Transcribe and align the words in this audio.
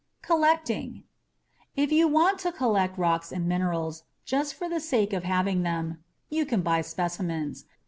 COLLECTING 0.23 1.03
If 1.75 1.91
you 1.91 2.07
want 2.07 2.39
to 2.39 2.51
collect 2.51 2.97
rocks 2.97 3.31
and 3.31 3.47
minerals 3.47 4.01
just 4.25 4.55
for 4.55 4.67
the 4.67 4.79
sake 4.79 5.13
of 5.13 5.21
having 5.25 5.61
them, 5.61 5.99
you 6.27 6.43
can 6.43 6.63
buy 6.63 6.81
specimens. 6.81 7.65